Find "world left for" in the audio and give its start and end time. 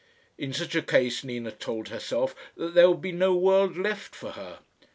3.35-4.31